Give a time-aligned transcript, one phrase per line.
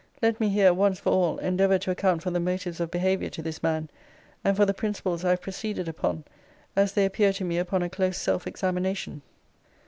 [0.19, 3.41] Let me here, once for all, endeavour to account for the motives of behavior to
[3.43, 3.87] this man,
[4.43, 6.23] and for the principles I have proceeded upon,
[6.75, 9.21] as they appear to me upon a close self examination.